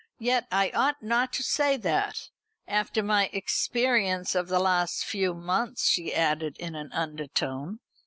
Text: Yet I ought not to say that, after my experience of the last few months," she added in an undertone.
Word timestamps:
Yet 0.17 0.47
I 0.51 0.71
ought 0.71 1.03
not 1.03 1.31
to 1.33 1.43
say 1.43 1.77
that, 1.77 2.29
after 2.67 3.03
my 3.03 3.29
experience 3.31 4.33
of 4.33 4.47
the 4.47 4.57
last 4.57 5.05
few 5.05 5.35
months," 5.35 5.87
she 5.87 6.11
added 6.11 6.57
in 6.57 6.73
an 6.73 6.91
undertone. 6.91 7.81